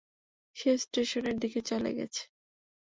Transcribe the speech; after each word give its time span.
সে 0.55 0.71
স্টেশনের 0.77 1.35
দিকে 1.39 1.59
চলে 1.61 1.91
গেছে। 1.93 2.23